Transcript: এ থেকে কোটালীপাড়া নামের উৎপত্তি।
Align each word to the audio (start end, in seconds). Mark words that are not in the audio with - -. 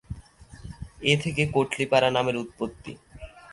এ 1.01 1.13
থেকে 1.23 1.43
কোটালীপাড়া 1.53 2.09
নামের 2.11 2.35
উৎপত্তি। 2.37 2.91